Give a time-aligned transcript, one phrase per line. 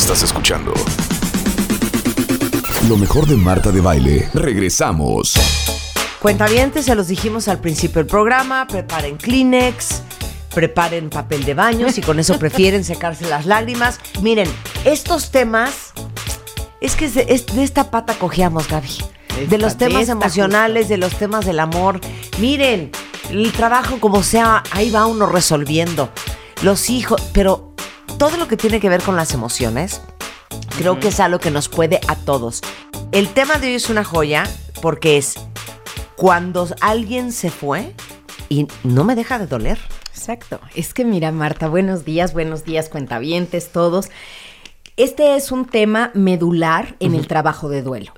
[0.00, 0.72] Estás escuchando
[2.88, 4.30] lo mejor de Marta de Baile.
[4.32, 5.34] Regresamos.
[6.20, 10.00] Cuentavientes, se los dijimos al principio del programa, preparen Kleenex,
[10.54, 14.00] preparen papel de baño, si con eso prefieren secarse las lágrimas.
[14.22, 14.48] Miren,
[14.86, 15.92] estos temas,
[16.80, 18.88] es que es de, es de esta pata cogíamos, Gaby.
[19.50, 22.00] De los temas emocionales, de los temas del amor.
[22.38, 22.90] Miren,
[23.28, 26.08] el trabajo como sea, ahí va uno resolviendo.
[26.62, 27.69] Los hijos, pero
[28.20, 30.02] todo lo que tiene que ver con las emociones,
[30.76, 32.60] creo que es algo que nos puede a todos.
[33.12, 34.44] El tema de hoy es una joya
[34.82, 35.36] porque es
[36.16, 37.94] cuando alguien se fue
[38.50, 39.78] y no me deja de doler.
[40.14, 40.60] Exacto.
[40.74, 44.10] Es que mira, Marta, buenos días, buenos días, cuentavientes, todos.
[44.98, 48.12] Este es un tema medular en el trabajo de duelo.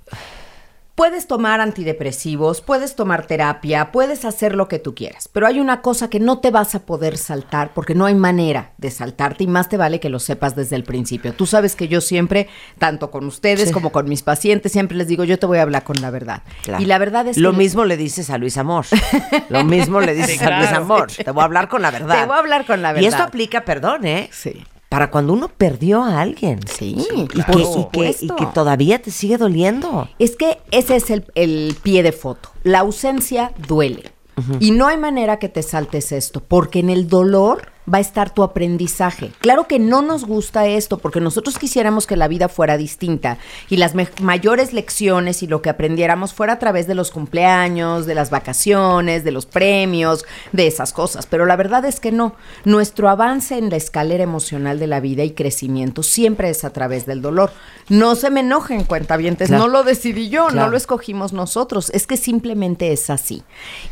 [0.94, 5.80] Puedes tomar antidepresivos, puedes tomar terapia, puedes hacer lo que tú quieras, pero hay una
[5.80, 9.46] cosa que no te vas a poder saltar porque no hay manera de saltarte y
[9.46, 11.32] más te vale que lo sepas desde el principio.
[11.32, 13.72] Tú sabes que yo siempre, tanto con ustedes Sí.
[13.72, 16.42] como con mis pacientes, siempre les digo, yo te voy a hablar con la verdad.
[16.62, 16.82] Claro.
[16.82, 17.56] Y la verdad es Lo que...
[17.56, 18.84] mismo le dices a Luis Amor.
[19.48, 20.72] Lo mismo le dices Sí, a Luis.
[20.72, 21.10] Amor.
[21.10, 22.20] Te voy a hablar con la verdad.
[22.20, 23.28] Te voy a hablar con la Y esto verdad.
[23.28, 24.28] aplica, perdón, ¿eh?
[24.30, 24.62] Sí.
[24.92, 26.60] Para cuando uno perdió a alguien.
[26.66, 28.36] Sí, Y, que, y, que, y supuesto.
[28.36, 30.06] que todavía te sigue doliendo.
[30.18, 32.50] Es que ese es el, el pie de foto.
[32.62, 34.12] La ausencia duele.
[34.60, 38.32] Y no hay manera que te saltes esto, porque en el dolor va a estar
[38.32, 39.32] tu aprendizaje.
[39.40, 43.38] Claro que no nos gusta esto, porque nosotros quisiéramos que la vida fuera distinta
[43.68, 48.14] y las mayores lecciones y lo que aprendiéramos fuera a través de los cumpleaños, de
[48.14, 51.26] las vacaciones, de los premios, de esas cosas.
[51.26, 52.34] Pero la verdad es que no.
[52.64, 57.06] Nuestro avance en la escalera emocional de la vida y crecimiento siempre es a través
[57.06, 57.50] del dolor.
[57.88, 59.64] No se me enojen, cuentavientes, Claro.
[59.64, 60.66] no lo decidí yo, Claro.
[60.66, 63.42] no lo escogimos nosotros, es que simplemente es así.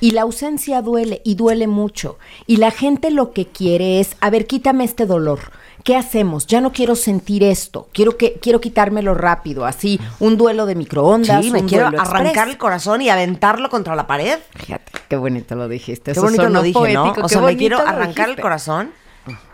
[0.00, 2.18] Y la ausencia duele y duele mucho.
[2.46, 5.40] Y la gente lo que quiere es, a ver, quítame este dolor.
[5.84, 6.46] ¿Qué hacemos?
[6.46, 7.88] Ya no quiero sentir esto.
[7.92, 12.48] Quiero que quiero quitármelo rápido, así, un duelo de microondas, Sí, me quiero arrancar express.
[12.48, 14.38] el corazón y aventarlo contra la pared.
[14.56, 16.04] Fíjate, qué bonito lo dijiste.
[16.04, 17.14] Qué Eso bonito lo dije, ¿no?
[17.22, 18.90] O sea, me quiero arrancar el corazón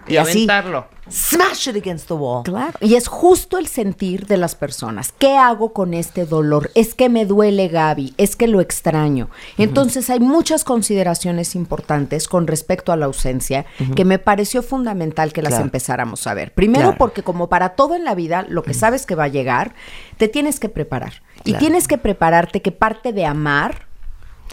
[0.08, 0.86] y, aventarlo.
[1.10, 2.44] smash it against the wall.
[2.44, 2.72] Claro.
[2.80, 5.12] Y es justo el sentir de las personas.
[5.18, 6.70] ¿Qué hago con este dolor?
[6.74, 9.28] Es que me duele Gaby, es que lo extraño.
[9.58, 13.66] Entonces hay muchas consideraciones importantes con respecto a la ausencia
[13.96, 15.64] que me pareció fundamental que las Claro.
[15.64, 16.52] empezáramos a ver.
[16.52, 16.98] Primero Claro.
[16.98, 19.74] porque como para todo en la vida, lo que sabes que va a llegar,
[20.18, 21.22] te tienes que preparar.
[21.44, 23.85] Y tienes que prepararte que parte de amar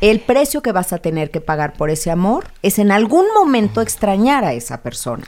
[0.01, 3.81] el precio que vas a tener que pagar por ese amor es en algún momento
[3.81, 5.25] extrañar a esa persona.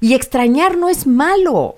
[0.00, 1.76] Y extrañar no es malo.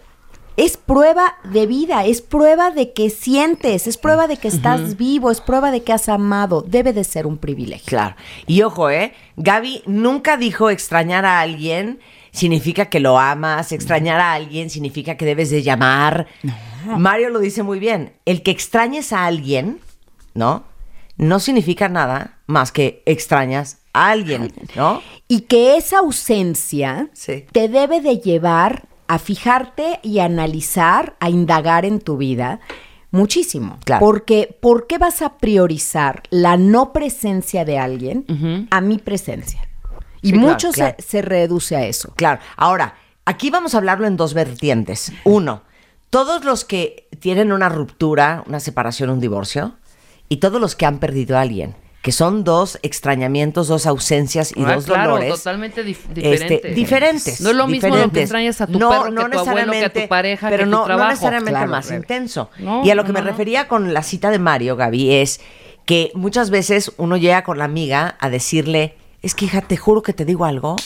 [0.56, 5.30] Es prueba de vida, es prueba de que sientes, es prueba de que estás vivo,
[5.30, 6.62] es prueba de que has amado.
[6.62, 7.86] Debe de ser un privilegio.
[7.86, 8.16] Claro.
[8.46, 9.14] Y ojo, ¿eh?
[9.36, 12.00] Gaby nunca dijo extrañar a alguien
[12.32, 16.26] significa que lo amas, extrañar a alguien significa que debes de llamar.
[16.84, 18.12] Mario lo dice muy bien.
[18.24, 19.80] El que extrañes a alguien,
[20.34, 20.64] ¿no?
[21.20, 25.02] No significa nada más que extrañas a alguien, ¿no?
[25.28, 27.44] Y que esa ausencia Sí.
[27.52, 32.60] te debe de llevar a fijarte y analizar, a indagar en tu vida
[33.10, 33.78] muchísimo.
[33.84, 34.00] Claro.
[34.00, 39.60] Porque, ¿por qué vas a priorizar la no presencia de alguien a mi presencia?
[40.22, 40.70] Y Sí, claro, mucho.
[40.72, 42.14] Se, reduce a eso.
[42.16, 42.40] Claro.
[42.56, 42.94] Ahora,
[43.26, 45.12] aquí vamos a hablarlo en dos vertientes.
[45.24, 45.64] Uno,
[46.08, 49.74] todos los que tienen una ruptura, una separación, un divorcio,
[50.30, 54.62] y todos los que han perdido a alguien, que son dos extrañamientos, dos ausencias y
[54.64, 55.34] Ah, dos claro, dolores.
[55.34, 56.74] totalmente dif- este, diferentes.
[56.74, 57.40] diferentes.
[57.42, 58.22] No es lo mismo lo que diferentes.
[58.22, 60.70] extrañas a tu perro que a tu abuelo, que a tu pareja, que pero tu
[60.70, 61.10] no, no trabajo.
[61.10, 62.48] necesariamente Claro, más intenso.
[62.58, 63.30] No, y a lo que no, me no, no.
[63.32, 65.42] refería con la cita de Mario, Gaby, es
[65.84, 70.02] que muchas veces uno llega con la amiga a decirle, es que hija, te juro
[70.02, 70.76] que te digo algo,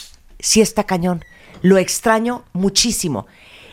[0.41, 1.25] sí está cañón,
[1.62, 3.26] lo extraño muchísimo,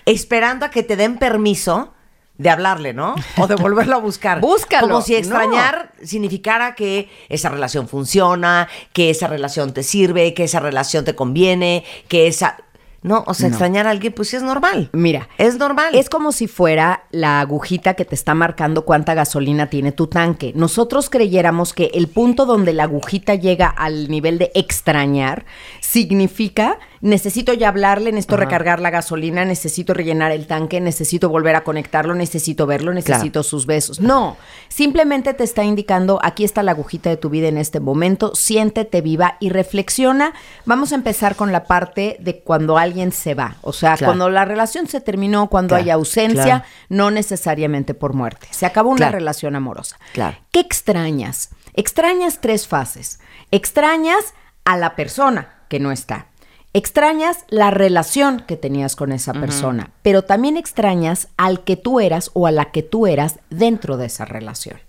[0.05, 1.93] esperando a que te den permiso
[2.41, 3.15] de hablarle, ¿no?
[3.37, 4.41] O de volverlo a buscar.
[4.41, 4.87] Búscalo.
[4.87, 5.19] Como si No.
[5.19, 11.15] extrañar significara que esa relación funciona, que esa relación te sirve, que esa relación te
[11.15, 12.57] conviene, que esa...
[13.03, 13.53] No, o sea, No.
[13.55, 14.89] extrañar a alguien, pues sí es normal.
[14.93, 15.95] Mira, Es normal.
[15.95, 20.51] Es como si fuera la agujita que te está marcando cuánta gasolina tiene tu tanque.
[20.55, 25.45] Nosotros creyéramos que el punto donde la agujita llega al nivel de extrañar
[25.79, 31.63] significa necesito ya hablarle, necesito recargar la gasolina, necesito rellenar el tanque, necesito volver a
[31.63, 33.99] conectarlo, necesito verlo, necesito sus besos.
[33.99, 34.37] No,
[34.69, 39.01] simplemente te está indicando aquí está la agujita de tu vida en este momento, siéntete
[39.01, 40.33] viva y reflexiona.
[40.65, 44.11] Vamos a empezar con la parte de cuando alguien se va, o sea, Claro.
[44.11, 48.47] cuando la relación se terminó, cuando Claro, hay ausencia, no necesariamente por muerte.
[48.51, 49.97] Se acabó una relación amorosa.
[50.13, 50.37] Claro.
[50.51, 51.49] ¿Qué extrañas?
[51.73, 53.19] Extrañas tres fases.
[53.51, 54.33] Extrañas
[54.65, 56.27] a la persona que no está.
[56.73, 62.31] Extrañas la relación que tenías con esa persona, pero también extrañas al que tú eras
[62.33, 64.79] o a la que tú eras dentro de esa relación.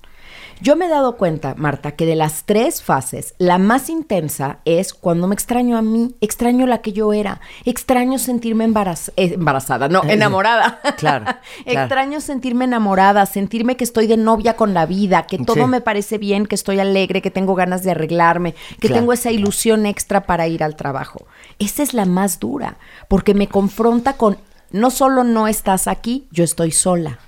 [0.62, 4.94] Yo me he dado cuenta, Marta, que de las tres fases, la más intensa es
[4.94, 9.88] cuando me extraño a mí, extraño la que yo era, extraño sentirme embaraz- eh, embarazada,
[9.88, 10.81] no, enamorada.
[10.99, 11.25] Claro,
[11.64, 11.81] claro.
[11.81, 15.67] extraño sentirme enamorada, sentirme que estoy de novia con la vida, que todo Sí.
[15.67, 19.00] me parece bien, que estoy alegre, que tengo ganas de arreglarme, que Claro.
[19.00, 21.26] tengo esa ilusión extra para ir al trabajo.
[21.59, 22.76] Esa es la más dura,
[23.09, 24.38] porque me confronta con,
[24.70, 27.19] no solo no estás aquí, yo estoy sola.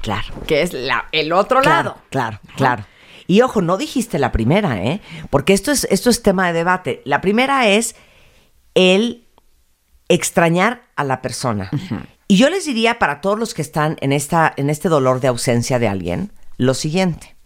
[0.00, 0.34] Claro.
[0.46, 1.98] Que es la, el otro Claro, lado.
[2.10, 2.84] claro, claro.
[3.26, 5.00] Y ojo, no dijiste la primera, ¿eh?
[5.30, 7.02] Porque esto es, esto es tema de debate.
[7.04, 7.94] La primera es
[8.74, 9.26] el
[10.08, 11.70] extrañar a la persona.
[12.26, 15.28] Y yo les diría para todos los que están en, esta, en este dolor de
[15.28, 17.36] ausencia de alguien, lo siguiente.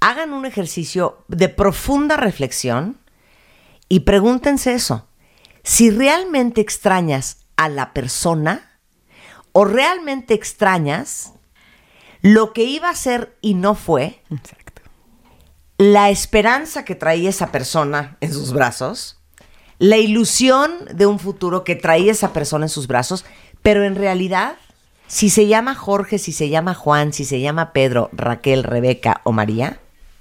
[0.00, 2.98] Hagan un ejercicio de profunda reflexión
[3.88, 5.06] y pregúntense eso.
[5.62, 8.75] Si realmente extrañas a la persona
[9.58, 11.32] o realmente extrañas
[12.20, 14.20] lo que iba a ser y no fue,
[15.78, 19.18] la esperanza que traía esa persona en sus brazos,
[19.78, 23.24] la ilusión de un futuro que traía esa persona en sus brazos,
[23.62, 24.56] pero en realidad,
[25.06, 29.32] si se llama Jorge, si se llama Juan, si se llama Pedro, Raquel, Rebeca o
[29.32, 29.80] María,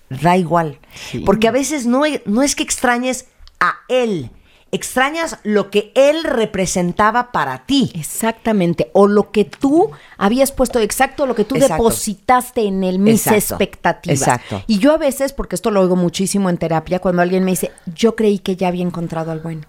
[0.10, 0.80] da igual.
[1.26, 3.26] Porque a veces no, no es que extrañes
[3.60, 4.31] a él,
[4.75, 7.92] extrañas lo que él representaba para ti.
[7.95, 8.89] Exactamente.
[8.94, 11.75] O lo que tú habías puesto, exacto, lo que tú Exacto.
[11.75, 13.56] depositaste en él, mis Exacto.
[13.63, 14.22] expectativas.
[14.22, 14.63] Exacto.
[14.68, 17.72] Y yo a veces, porque esto lo oigo muchísimo en terapia, cuando alguien me dice,
[17.95, 19.62] yo creí que ya había encontrado al bueno.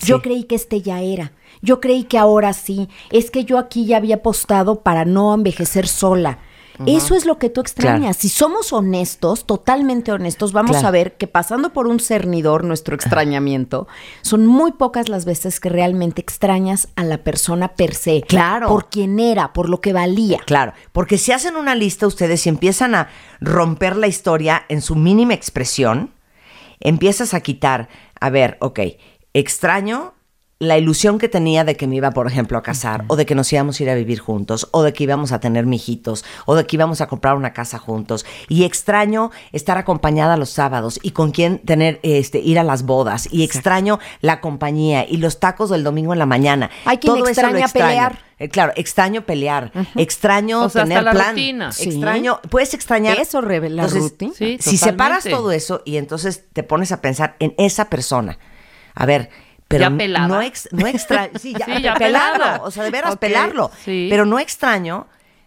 [0.00, 0.22] Yo Sí.
[0.22, 1.32] creí que este ya era.
[1.62, 2.88] Yo creí que ahora sí.
[3.10, 6.38] Es que yo aquí ya había apostado para no envejecer sola.
[6.86, 8.16] Eso es lo que tú extrañas.
[8.16, 10.88] Si somos honestos, totalmente honestos, vamos Claro.
[10.88, 13.86] a ver que pasando por un cernidor, nuestro extrañamiento,
[14.22, 18.22] son muy pocas las veces que realmente extrañas a la persona per se.
[18.22, 18.68] Claro.
[18.68, 20.38] Por quien era, por lo que valía.
[20.46, 23.08] Claro, porque si hacen una lista ustedes y empiezan a
[23.40, 26.12] romper la historia en su mínima expresión,
[26.80, 27.88] empiezas a quitar,
[28.20, 28.80] a ver, ok,
[29.34, 30.14] extraño
[30.60, 33.34] la ilusión que tenía de que me iba, por ejemplo, a casar, o de que
[33.34, 36.54] nos íbamos a ir a vivir juntos, o de que íbamos a tener mijitos, o
[36.54, 38.26] de que íbamos a comprar una casa juntos.
[38.46, 43.26] Y extraño estar acompañada los sábados y con quién tener, este, ir a las bodas.
[43.32, 46.70] Y extraño la compañía y los tacos del domingo en la mañana.
[46.84, 47.86] Hay quien Todo eso lo extraña extraño.
[47.88, 48.18] pelear.
[48.38, 51.72] Eh, Claro, extraño pelear, extraño O sea, hasta tener la plan, rutina.
[51.72, 51.88] Sí.
[51.90, 54.32] extraño, puedes extrañar Eso revela Entonces, rutina.
[54.34, 58.38] Sí, si separas todo eso y entonces te pones a pensar en esa persona,
[58.94, 59.28] a ver,
[59.70, 60.26] pero Ya pelada.
[60.26, 62.60] no ex, no extraño, sí, ya, Sí, ya pelada.
[62.64, 64.08] o sea, de veras Ok, pelarlo, sí.
[64.10, 65.06] pero no extraño,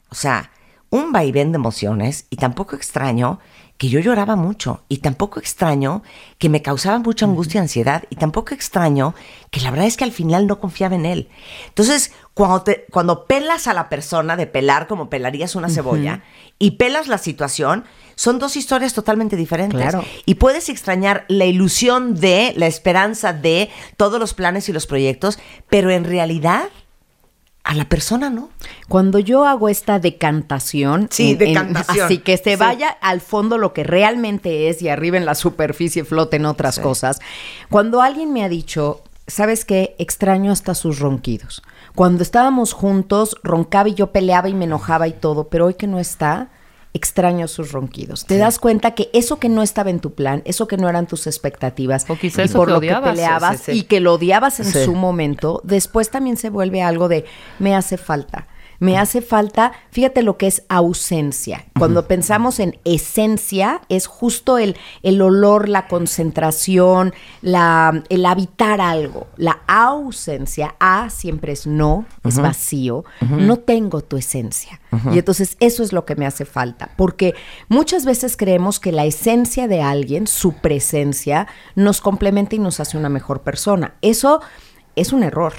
[0.09, 0.49] o sea,
[0.89, 3.39] un vaivén de emociones y tampoco extraño
[3.77, 6.03] que yo lloraba mucho y tampoco extraño
[6.37, 9.13] que me causaba mucha angustia y ansiedad y tampoco extraño
[9.51, 11.29] que la verdad es que al final no confiaba en él.
[11.67, 16.23] Entonces, cuando, te, cuando pelas a la persona de pelar como pelarías una cebolla
[16.59, 17.83] y pelas la situación,
[18.15, 19.79] son dos historias totalmente diferentes.
[19.79, 20.03] Claro.
[20.25, 25.39] Y puedes extrañar la ilusión de, la esperanza de todos los planes y los proyectos,
[25.69, 26.69] pero en realidad
[27.63, 28.50] a la persona no.
[28.89, 32.06] Cuando yo hago esta decantación, Sí, en- en- decantación.
[32.06, 32.56] así que se Sí.
[32.57, 37.19] vaya al fondo lo que realmente es y arriba en la superficie floten otras cosas.
[37.69, 39.95] Cuando alguien me ha dicho, ¿sabes qué?
[39.98, 41.62] Extraño hasta sus ronquidos.
[41.95, 45.87] Cuando estábamos juntos, roncaba y yo peleaba y me enojaba y todo, pero hoy que
[45.87, 46.49] no está,
[46.94, 48.26] extraño sus ronquidos.
[48.26, 51.07] Te das cuenta que eso que no estaba en tu plan, eso que no eran
[51.07, 53.04] tus expectativas, O quizá y eso por que lo odiabas.
[53.04, 53.78] que peleabas Sí, sí, sí.
[53.80, 57.26] y que lo odiabas en su momento, después también se vuelve algo de
[57.59, 58.47] me hace falta.
[58.80, 61.65] Me hace falta, fíjate lo que es ausencia.
[61.77, 69.27] Cuando pensamos en esencia, es justo el, el olor, la concentración, la, el habitar algo.
[69.37, 73.06] La ausencia, A siempre es no, es vacío.
[73.21, 74.80] No tengo tu esencia.
[75.11, 76.92] Y entonces eso es lo que me hace falta.
[76.97, 77.33] Porque
[77.68, 82.97] muchas veces creemos que la esencia de alguien, su presencia, nos complementa y nos hace
[82.97, 83.95] una mejor persona.
[84.01, 84.42] Eso
[84.95, 85.53] es un error.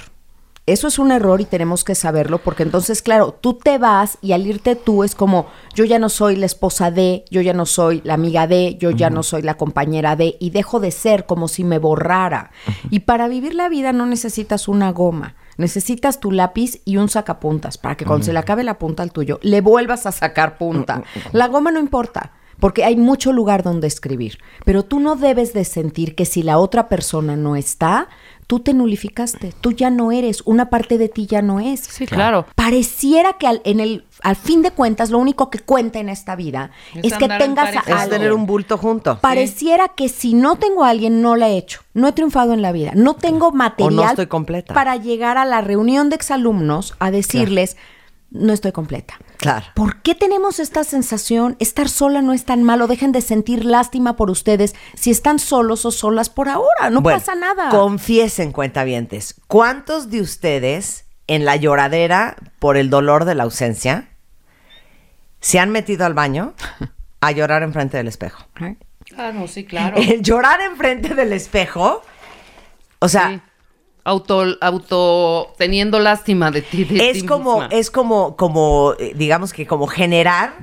[0.67, 4.31] Eso es un error y tenemos que saberlo porque entonces, claro, tú te vas y
[4.31, 5.45] al irte tú es como,
[5.75, 8.89] yo ya no soy la esposa de, yo ya no soy la amiga de, yo
[8.89, 12.49] ya no soy la compañera de y dejo de ser como si me borrara.
[12.89, 17.77] Y para vivir la vida no necesitas una goma, necesitas tu lápiz y un sacapuntas
[17.77, 21.03] para que cuando se le acabe la punta al tuyo, le vuelvas a sacar punta.
[21.31, 22.31] La goma no importa.
[22.59, 24.37] Porque hay mucho lugar donde escribir.
[24.63, 28.07] Pero tú no debes de sentir que si la otra persona no está,
[28.47, 31.81] tú te nulificaste, tú ya no eres, una parte de ti ya no es.
[31.81, 32.45] Sí, claro.
[32.55, 36.35] Pareciera que al, en el, al fin de cuentas lo único que cuenta en esta
[36.35, 37.81] vida Es es, que tengas a pareja.
[37.81, 38.09] Es alguien.
[38.09, 39.19] tener un bulto junto.
[39.19, 41.81] Pareciera que si no tengo a alguien, no la he hecho.
[41.93, 42.91] No he triunfado en la vida.
[42.93, 44.73] No tengo material estoy completa.
[44.73, 47.77] para llegar a la reunión de exalumnos a decirles,
[48.31, 49.17] no estoy completa.
[49.37, 49.65] Claro.
[49.75, 51.55] ¿Por qué tenemos esta sensación?
[51.59, 52.87] Estar sola no es tan malo.
[52.87, 56.89] Dejen de sentir lástima por ustedes si están solos o solas por ahora.
[56.89, 57.69] No Bueno, pasa nada.
[57.69, 64.09] Confiesen, cuentavientes, ¿cuántos de ustedes en la lloradera por el dolor de la ausencia
[65.39, 66.53] se han metido al baño
[67.21, 68.45] a llorar enfrente del espejo?
[69.17, 69.97] Ah, no, sí, claro.
[70.01, 72.01] El llorar enfrente del espejo,
[72.99, 73.41] o sea, Sí.
[74.05, 76.83] Auto, auto, teniendo lástima de ti.
[76.85, 77.69] de es ti como, misma.
[77.71, 80.53] es como, como, eh, digamos que como generar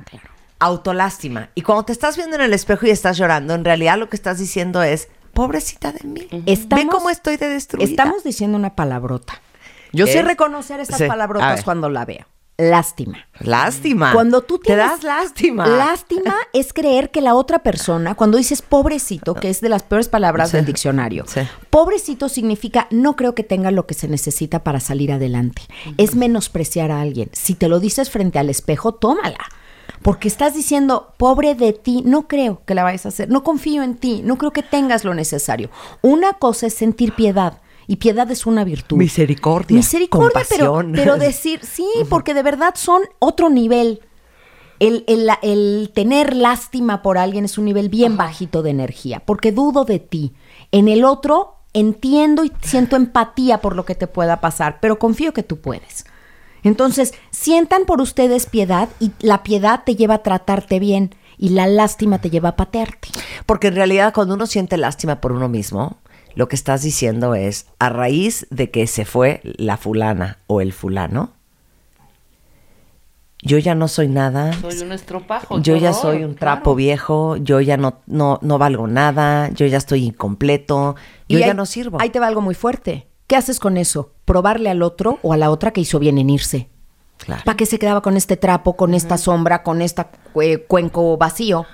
[0.59, 1.49] autolástima.
[1.55, 4.15] Y cuando te estás viendo en el espejo y estás llorando, en realidad lo que
[4.15, 6.27] estás diciendo es, pobrecita de mí.
[6.45, 7.85] Estamos- cómo estoy de destruida.
[7.89, 9.41] Estamos diciendo una palabrota.
[9.91, 12.25] Yo sé Es- reconocer sí, a palabrotas cuando la veo.
[12.57, 13.17] Lástima.
[13.39, 14.13] Lástima.
[14.13, 15.65] Cuando tú te tienes das lástima.
[15.67, 20.07] Lástima es creer que la otra persona, cuando dices pobrecito, que es de las peores
[20.07, 21.41] palabras Sí, del diccionario, sí.
[21.71, 25.63] pobrecito significa no creo que tenga lo que se necesita para salir adelante.
[25.97, 27.29] Es menospreciar a alguien.
[27.33, 29.39] Si te lo dices frente al espejo, tómala.
[30.01, 33.83] Porque estás diciendo, pobre de ti, no creo que la vayas a hacer, no confío
[33.83, 35.69] en ti, no creo que tengas lo necesario.
[36.01, 38.97] Una cosa es sentir piedad, y piedad es una virtud.
[38.97, 40.91] Misericordia, Misericordia, pero, compasión.
[40.95, 44.01] pero decir, sí, porque de verdad son otro nivel.
[44.79, 49.51] El, el- el tener lástima por alguien es un nivel bien bajito de energía, porque
[49.51, 50.33] dudo de ti.
[50.71, 55.33] En el otro entiendo y siento empatía por lo que te pueda pasar, pero confío
[55.33, 56.05] que tú puedes.
[56.63, 61.67] Entonces, sientan por ustedes piedad y la piedad te lleva a tratarte bien y la
[61.67, 63.09] lástima te lleva a patearte.
[63.45, 65.97] Porque en realidad cuando uno siente lástima por uno mismo,
[66.35, 70.73] lo que estás diciendo es, a raíz de que se fue la fulana o el
[70.73, 71.31] fulano,
[73.41, 74.53] yo ya no soy nada.
[74.61, 75.59] Soy un estropajo.
[75.59, 76.75] Yo ya soy un trapo claro.
[76.75, 80.95] viejo, yo ya no, no, no valgo nada, yo ya estoy incompleto,
[81.27, 81.97] yo Y ya ahí- no sirvo.
[81.99, 83.07] Ahí te va algo muy fuerte.
[83.27, 84.11] ¿Qué haces con eso?
[84.25, 86.69] Probarle al otro o a la otra que hizo bien en irse.
[87.17, 87.41] Claro.
[87.45, 90.05] ¿Para qué se quedaba con este trapo, con esta sombra, con este
[90.67, 91.65] cuenco vacío?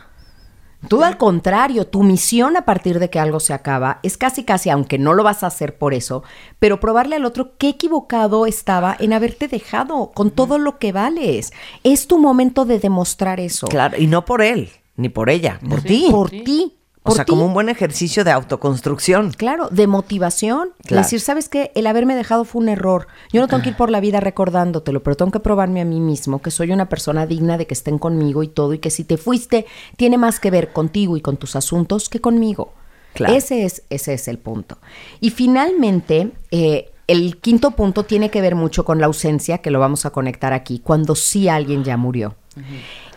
[0.87, 4.69] Tú al contrario, tu misión a partir de que algo se acaba es casi casi,
[4.69, 6.23] aunque no lo vas a hacer por eso,
[6.57, 11.51] pero probarle al otro qué equivocado estaba en haberte dejado con todo lo que vales.
[11.83, 13.67] Es tu momento de demostrar eso.
[13.67, 16.07] Claro, y no por él, ni por ella, por ti.
[16.09, 16.78] Por ti.
[17.03, 17.31] O sea, ti.
[17.31, 19.31] como un buen ejercicio de autoconstrucción.
[19.31, 20.71] Claro, de motivación.
[20.83, 21.03] Claro.
[21.03, 21.71] Decir, ¿sabes qué?
[21.75, 23.07] El haberme dejado fue un error.
[23.31, 25.99] Yo no tengo que ir por la vida recordándotelo, pero tengo que probarme a mí
[25.99, 29.03] mismo que soy una persona digna de que estén conmigo y todo, y que si
[29.03, 29.65] te fuiste,
[29.97, 32.73] tiene más que ver contigo y con tus asuntos que conmigo.
[33.13, 33.33] Claro.
[33.33, 34.77] Ese, es, ese es el punto.
[35.19, 39.79] Y finalmente, eh, el quinto punto tiene que ver mucho con la ausencia, que lo
[39.79, 42.35] vamos a conectar aquí, cuando sí alguien ya murió.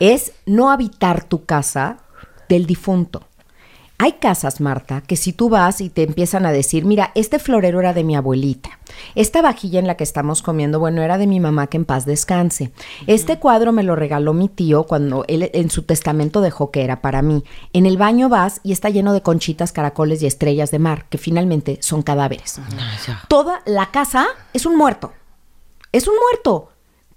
[0.01, 1.99] Es no habitar tu casa
[2.49, 3.25] del difunto.
[3.99, 7.79] Hay casas, Marta, que si tú vas y te empiezan a decir, mira, este florero
[7.79, 8.81] era de mi abuelita,
[9.15, 12.05] esta vajilla en la que estamos comiendo, bueno, era de mi mamá que en paz
[12.05, 12.73] descanse.
[13.07, 17.01] Este cuadro me lo regaló mi tío cuando él en su testamento dejó que era
[17.01, 17.45] para mí.
[17.73, 21.19] En el baño vas y está lleno de conchitas, caracoles y estrellas de mar, que
[21.19, 22.61] finalmente son cadáveres.
[23.29, 25.13] Toda la casa es un muerto.
[25.93, 26.71] Es un muerto.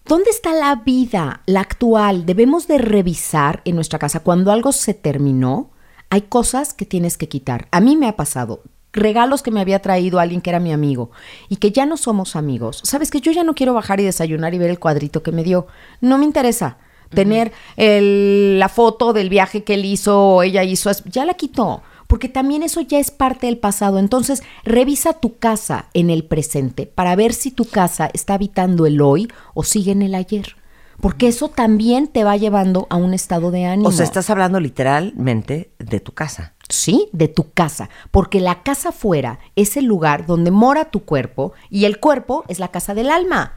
[0.05, 2.27] ¿Dónde está la vida, la actual?
[2.27, 5.71] Debemos de revisar en nuestra casa cuando algo se terminó.
[6.15, 7.67] Hay cosas que tienes que quitar.
[7.71, 11.11] A mí me ha pasado regalos que me había traído alguien que era mi amigo
[11.49, 12.79] y que ya no somos amigos.
[12.85, 15.43] Sabes que yo ya no quiero bajar y desayunar y ver el cuadrito que me
[15.43, 15.67] dio.
[15.99, 16.77] No me interesa
[17.09, 20.89] tener el- la foto del viaje que él hizo o ella hizo.
[21.03, 21.81] Ya la quitó.
[22.07, 23.99] Porque también eso ya es parte del pasado.
[23.99, 29.01] Entonces, revisa tu casa en el presente para ver si tu casa está habitando el
[29.01, 30.55] hoy o sigue en el ayer.
[31.01, 33.89] Porque eso también te va llevando a un estado de ánimo.
[33.89, 36.53] O sea, estás hablando literalmente de tu casa.
[36.69, 41.53] Sí, de tu casa, porque la casa fuera es el lugar donde mora tu cuerpo
[41.69, 43.53] y el cuerpo es la casa del alma.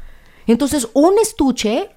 [0.47, 1.91] Entonces, un estuche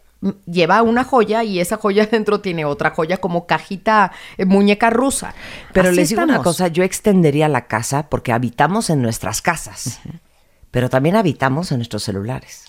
[0.46, 5.34] lleva una joya y esa joya dentro tiene otra joya como cajita, eh, muñeca rusa.
[5.74, 10.00] Pero Así les digo una cosa, yo extendería la casa porque habitamos en nuestras casas,
[10.70, 12.66] pero también habitamos en nuestros celulares.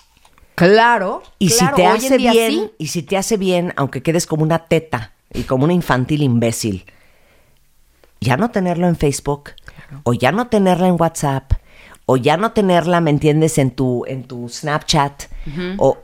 [0.54, 1.22] Claro.
[1.38, 2.70] Y claro, si te hace bien, sí.
[2.78, 6.84] y si te hace bien, aunque quedes como una teta y como una infantil imbécil,
[8.20, 9.50] ya no tenerlo en Facebook,
[10.04, 11.52] o ya no tenerla en WhatsApp,
[12.06, 15.24] o ya no tenerla, ¿me entiendes?, en tu, en tu Snapchat,
[15.78, 15.98] o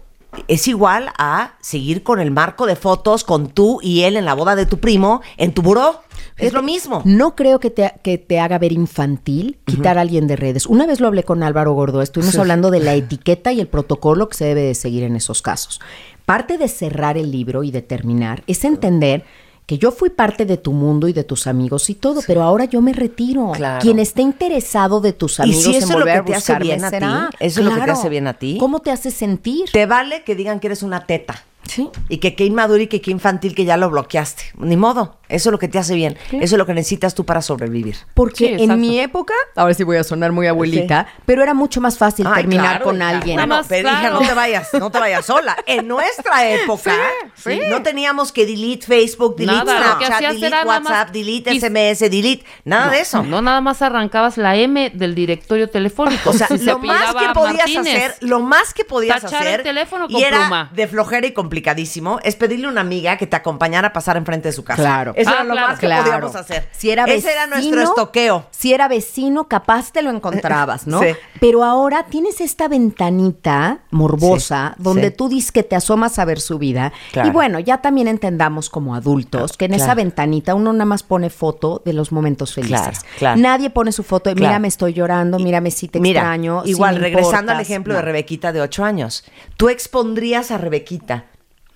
[0.49, 4.35] es igual a seguir con el marco de fotos con tú y él en la
[4.35, 6.03] boda de tu primo en tu buró.
[6.37, 7.03] Es lo mismo.
[7.05, 10.67] No creo que te, que te haga ver infantil quitar a alguien de redes.
[10.67, 14.29] Una vez lo hablé con Álvaro Gordo, estuvimos hablando de la etiqueta y el protocolo
[14.29, 15.81] que se debe de seguir en esos casos.
[16.27, 19.25] Parte de cerrar el libro y de terminar es entender
[19.69, 22.65] que yo fui parte de tu mundo y de tus amigos y todo, pero ahora
[22.65, 23.53] yo me retiro.
[23.53, 23.83] Claro.
[23.83, 26.21] Quien esté interesado de tus Y amigos si eso en es lo que te a
[26.39, 28.57] hace buscarme, bien a ti, eso es lo que te hace bien a ti.
[28.59, 29.69] ¿Cómo te hace sentir?
[29.71, 31.45] Te vale que digan que eres una teta.
[31.65, 31.91] Sí.
[32.09, 34.43] Y que qué inmaduro y que qué infantil que ya lo bloqueaste.
[34.57, 35.18] Ni modo.
[35.29, 36.17] Eso es lo que te hace bien.
[36.33, 37.97] Eso es lo que necesitas tú para sobrevivir.
[38.15, 41.81] Porque Sí, en mi época, ahora sí voy a sonar muy abuelita, pero era mucho
[41.81, 43.09] más fácil Ay, terminar claro, con hija.
[43.11, 43.37] alguien.
[43.37, 44.21] Bueno, pero hija, claro.
[44.21, 45.57] no te vayas, no te vayas sola.
[45.67, 46.93] En nuestra época,
[47.35, 47.61] Sí, sí.
[47.69, 52.91] no teníamos que delete Facebook, delete Nada, Snapchat, delete WhatsApp, delete y- SMS, delete, nada
[52.91, 53.23] de eso.
[53.23, 56.31] No, nada más arrancabas la M del directorio telefónico.
[56.31, 57.97] O sea, Si lo más que podías Martínez.
[57.97, 62.19] hacer, lo más que podías Tachar el hacer, teléfono y era de flojera y complicadísimo,
[62.23, 64.83] es pedirle a una amiga que te acompañara a pasar enfrente de su casa.
[64.83, 65.13] Claro.
[65.19, 65.69] Eso Ah, era lo claro.
[65.69, 66.05] más que Claro.
[66.05, 66.69] podíamos hacer.
[66.73, 68.47] Si era Ese era vecino, nuestro estoqueo.
[68.51, 71.01] Si era vecino, capaz te lo encontrabas, ¿no?
[71.01, 71.09] Sí.
[71.41, 75.15] Pero ahora tienes esta ventanita morbosa Sí, donde sí.
[75.17, 76.93] tú dices que te asomas a ver su vida.
[77.13, 77.29] Claro.
[77.29, 81.31] Y bueno, ya también entendamos como adultos que en esa ventanita uno nada más pone
[81.31, 82.79] foto de los momentos felices.
[82.81, 83.41] Claro, claro.
[83.41, 84.51] Nadie pone su foto de, Claro.
[84.51, 86.63] mira, me estoy llorando, mírame si te Mira, extraño.
[86.65, 87.61] igual, regresando al importas".
[87.63, 88.03] ejemplo de.
[88.03, 89.25] Rebequita de 8 años.
[89.57, 91.25] Tú expondrías a Rebequita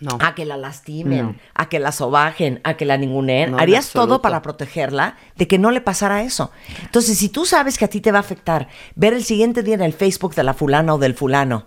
[0.02, 0.18] No.
[0.20, 1.34] a que la lastimen, No.
[1.54, 3.52] a que la sobajen, a que la ninguneen.
[3.52, 6.50] No, Harías todo para protegerla de que no le pasara eso.
[6.82, 9.74] Entonces, si tú sabes que a ti te va a afectar ver el siguiente día
[9.76, 11.66] en el Facebook de la fulana o del fulano,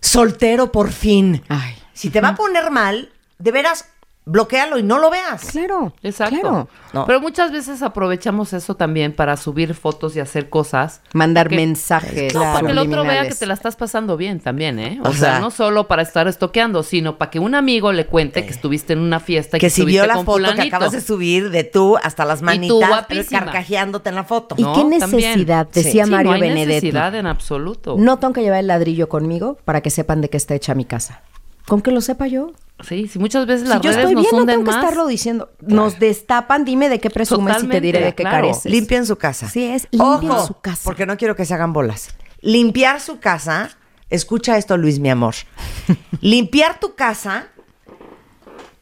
[0.00, 1.42] soltero por fin.
[1.48, 1.74] Ay.
[1.92, 3.89] Si te va a poner mal, de veras,
[4.26, 5.46] bloquealo y no lo veas.
[5.50, 6.38] Claro, Exacto.
[6.40, 6.68] claro.
[6.92, 7.06] No.
[7.06, 11.00] Pero muchas veces aprovechamos eso también para subir fotos y hacer cosas.
[11.14, 12.34] Mandar Porque- mensajes.
[12.34, 15.00] No, para que el otro vea que te la estás pasando bien también, ¿eh?
[15.04, 18.06] O, O sea, sea- no solo para estar estoqueando, sino para que un amigo le
[18.06, 20.62] cuente que estuviste en una fiesta y que, Que si vio la con foto que
[20.62, 23.40] acabas de subir de tú hasta las manitas guapísima.
[23.44, 24.54] carcajeándote en la foto.
[24.58, 25.68] ¿Y No, qué necesidad?
[25.72, 25.82] Sí.
[25.82, 26.66] Decía Sí, Mario no hay Benedetti.
[26.86, 27.96] necesidad en absoluto.
[27.98, 30.84] No tengo que llevar el ladrillo conmigo para que sepan de qué está hecha mi
[30.84, 31.22] casa.
[31.70, 32.50] Con que lo sepa yo.
[32.80, 34.76] Sí, sí, muchas veces las si yo redes estoy nos bien, no hunden tengo que
[34.76, 35.50] estarlo diciendo.
[35.60, 38.72] Nos destapan, dime de qué presumes y te diré de qué careces.
[38.72, 39.48] Limpien su casa.
[39.48, 40.82] Sí, es, limpien Ojo, su casa.
[40.82, 42.08] Porque no quiero que se hagan bolas.
[42.40, 43.70] Limpiar su casa,
[44.08, 45.36] escucha esto, Luis, mi amor.
[46.20, 47.46] Limpiar tu casa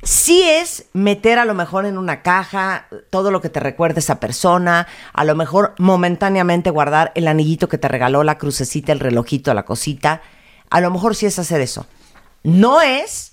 [0.02, 4.18] sí es meter a lo mejor en una caja todo lo que te recuerde esa
[4.18, 9.52] persona, a lo mejor momentáneamente guardar el anillito que te regaló, la crucecita, el relojito,
[9.52, 10.22] la cosita.
[10.70, 11.86] A lo mejor sí es hacer eso.
[12.48, 13.32] No es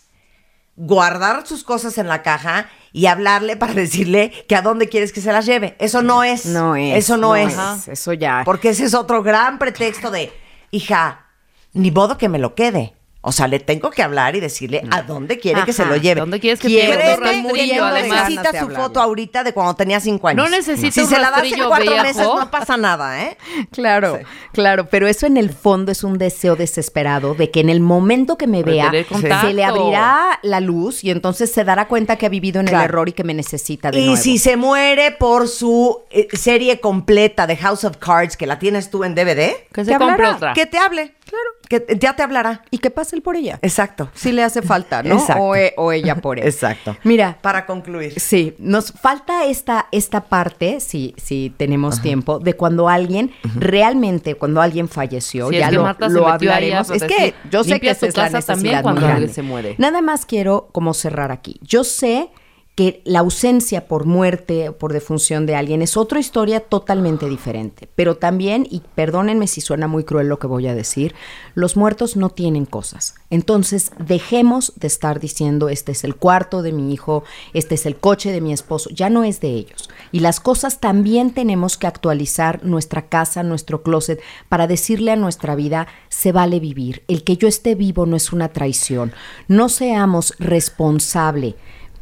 [0.76, 5.22] guardar sus cosas en la caja y hablarle para decirle que a dónde quieres que
[5.22, 5.76] se las lleve.
[5.80, 6.46] Eso no es.
[6.46, 6.98] No es.
[6.98, 7.56] Eso no, es.
[7.88, 8.44] Eso ya.
[8.46, 10.32] Porque ese es otro gran pretexto de,
[10.72, 11.28] hija,
[11.74, 12.95] ni modo que me lo quede.
[13.28, 16.20] O sea, le tengo que hablar y decirle a dónde quiere que se lo lleve.
[16.22, 17.16] ¿Dónde quieres que ¿Quiere te lleve?
[17.16, 18.30] Rastrillo, muriendo además.
[18.30, 20.44] necesita su foto ahorita de cuando tenía cinco años.
[20.44, 22.04] No necesita Si un se la das en cuatro viejo.
[22.04, 23.38] meses no pasa nada, ¿eh?
[23.72, 24.20] Claro,
[24.54, 28.38] claro, pero eso en el fondo es un deseo desesperado de que en el momento
[28.38, 32.30] que me vea se le abrirá la luz y entonces se dará cuenta que ha
[32.30, 32.84] vivido en Claro.
[32.84, 34.22] el error y que me necesita de Y nuevo.
[34.22, 38.90] si se muere por su eh, serie completa de House of Cards, que la tienes
[38.92, 40.54] tú en DVD, Que se compre otra.
[40.54, 41.14] que te hable.
[41.26, 41.50] Claro.
[41.70, 42.62] Que ya te hablará.
[42.72, 43.60] y que pase él por ella.
[43.62, 44.10] Exacto.
[44.14, 45.16] Si le hace falta, ¿no?
[45.16, 45.42] Exacto.
[45.44, 46.46] O, e- o ella por él.
[46.46, 46.96] Exacto.
[47.04, 48.20] Mira, Para concluir.
[48.20, 54.62] Sí, nos falta esta, esta parte, si, si tenemos tiempo, de cuando alguien, realmente, cuando
[54.62, 56.90] alguien falleció, ya que lo, lo hablaremos.
[56.90, 59.34] Es decir, que yo sé que esa es la necesidad también cuando muy alguien grande.
[59.34, 59.76] se muere.
[59.78, 61.60] Nada más quiero como cerrar aquí.
[61.62, 62.30] Yo sé
[62.76, 67.88] que la ausencia por muerte o por defunción de alguien es otra historia totalmente diferente.
[67.96, 71.16] Pero también, y perdónenme si suena muy cruel lo que voy a decir,
[71.54, 73.16] los muertos no tienen cosas.
[73.30, 77.96] Entonces, dejemos de estar diciendo, este es el cuarto de mi hijo, este es el
[77.96, 79.90] coche de mi esposo, ya no es de ellos.
[80.12, 85.56] Y las cosas también tenemos que actualizar nuestra casa, nuestro closet, para decirle a nuestra
[85.56, 87.04] vida, se vale vivir.
[87.08, 89.14] El que yo esté vivo no es una traición.
[89.48, 91.56] No seamos responsable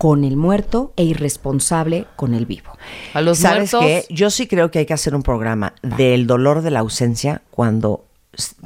[0.03, 2.71] con el muerto e irresponsable con el vivo.
[3.13, 4.05] A los ¿Sabes muertos.
[4.09, 4.13] qué?
[4.13, 8.03] Yo sí creo que hay que hacer un programa del dolor de la ausencia cuando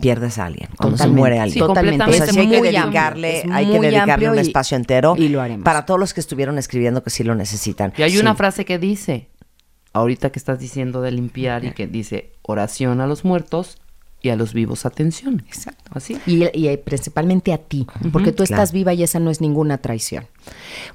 [0.02, 1.60] pierdes a alguien, cuando se muere sí, alguien.
[1.68, 2.04] totalmente.
[2.06, 2.34] O sea, completamente.
[2.34, 5.64] sí hay que amplio, dedicarle, hay que dedicarle un y- espacio entero y lo haremos.
[5.64, 7.94] para todos los que estuvieron escribiendo que sí lo necesitan.
[7.98, 8.18] Y hay Sí.
[8.18, 9.28] una frase que dice,
[9.94, 13.78] ahorita que estás diciendo de limpiar y que dice oración a los muertos
[14.24, 15.44] y a los vivos atención.
[15.48, 15.92] Exacto.
[15.94, 16.18] Así.
[16.26, 19.78] Y, y, eh, principalmente a ti, porque tú estás viva y esa no es ninguna
[19.78, 20.26] traición.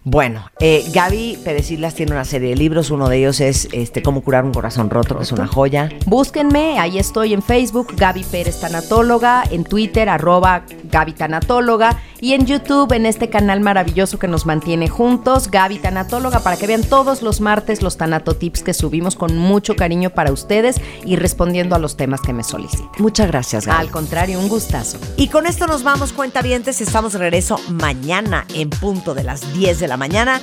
[0.04, 2.90] Bueno, eh, Gaby Pérez Islas tiene una serie de libros.
[2.90, 5.88] Uno de ellos es este, Cómo curar un corazón roto, que es una joya.
[6.06, 12.46] Búsquenme, ahí estoy en Facebook, Gaby Pérez Tanatóloga, en Twitter, arroba Gaby Tanatóloga, y en
[12.46, 17.22] YouTube, en este canal maravilloso que nos mantiene juntos, Gaby Tanatóloga, para que vean todos
[17.22, 21.96] los martes los tanatotips que subimos con mucho cariño para ustedes y respondiendo a los
[21.96, 22.90] temas que me solicitan.
[22.98, 23.80] Muchas gracias, Gaby.
[23.80, 24.98] Al contrario, un gustazo.
[25.16, 26.80] Y con esto nos vamos, cuentavientes.
[26.80, 30.40] Estamos de regreso mañana en punto de las 10 de la mañana.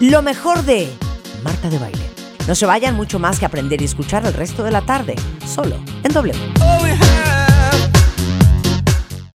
[0.00, 0.88] Lo mejor de
[1.42, 2.10] Marta de Baile.
[2.46, 5.14] No se vayan mucho más que aprender y escuchar el resto de la tarde,
[5.46, 6.12] solo en
[7.00, 7.37] have